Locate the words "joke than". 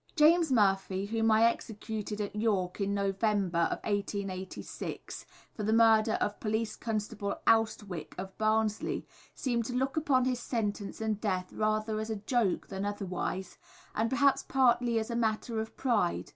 12.15-12.83